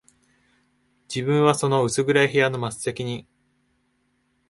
[1.07, 3.27] 自分はその薄暗い部屋の末席に、